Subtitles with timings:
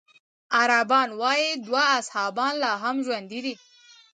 [0.59, 3.55] عربان وايي دوه اصحابان لا هم ژوندي دي.